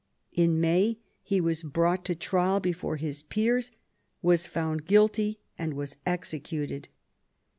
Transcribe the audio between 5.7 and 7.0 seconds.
was executed.